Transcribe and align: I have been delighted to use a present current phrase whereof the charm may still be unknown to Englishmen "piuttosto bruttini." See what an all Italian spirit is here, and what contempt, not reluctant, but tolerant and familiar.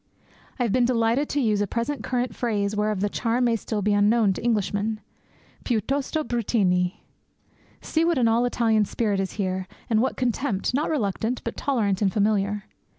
I 0.57 0.63
have 0.63 0.71
been 0.71 0.83
delighted 0.85 1.29
to 1.29 1.39
use 1.39 1.61
a 1.61 1.67
present 1.67 2.01
current 2.01 2.35
phrase 2.35 2.75
whereof 2.75 3.01
the 3.01 3.07
charm 3.09 3.43
may 3.43 3.55
still 3.55 3.83
be 3.83 3.93
unknown 3.93 4.33
to 4.33 4.43
Englishmen 4.43 4.99
"piuttosto 5.63 6.23
bruttini." 6.23 7.01
See 7.81 8.03
what 8.03 8.17
an 8.17 8.27
all 8.27 8.45
Italian 8.45 8.85
spirit 8.85 9.19
is 9.19 9.33
here, 9.33 9.67
and 9.91 10.01
what 10.01 10.17
contempt, 10.17 10.73
not 10.73 10.89
reluctant, 10.89 11.43
but 11.43 11.55
tolerant 11.55 12.01
and 12.01 12.11
familiar. 12.11 12.63